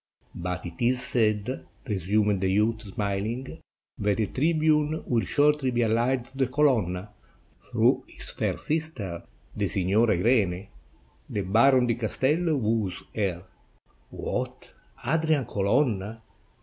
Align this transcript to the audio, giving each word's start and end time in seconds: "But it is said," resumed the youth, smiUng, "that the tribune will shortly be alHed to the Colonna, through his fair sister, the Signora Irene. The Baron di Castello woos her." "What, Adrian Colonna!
"But 0.33 0.65
it 0.65 0.81
is 0.83 0.99
said," 0.99 1.67
resumed 1.87 2.41
the 2.41 2.49
youth, 2.49 2.79
smiUng, 2.79 3.59
"that 3.99 4.17
the 4.17 4.25
tribune 4.25 5.03
will 5.05 5.25
shortly 5.25 5.69
be 5.69 5.81
alHed 5.81 6.31
to 6.31 6.37
the 6.39 6.47
Colonna, 6.47 7.11
through 7.69 8.05
his 8.07 8.31
fair 8.31 8.57
sister, 8.57 9.21
the 9.55 9.67
Signora 9.67 10.15
Irene. 10.17 10.69
The 11.29 11.41
Baron 11.41 11.85
di 11.85 11.93
Castello 11.93 12.55
woos 12.55 13.03
her." 13.13 13.45
"What, 14.09 14.71
Adrian 15.05 15.45
Colonna! 15.45 16.23